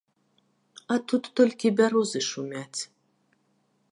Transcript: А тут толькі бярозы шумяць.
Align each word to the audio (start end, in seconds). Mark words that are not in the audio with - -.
А 0.93 0.97
тут 1.11 1.23
толькі 1.41 1.71
бярозы 1.81 2.21
шумяць. 2.31 2.81